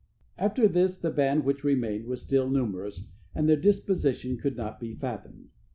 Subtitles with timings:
[0.35, 4.95] After this the band which remained was still numerous, and their disposition could not be
[4.95, 5.49] fathomed.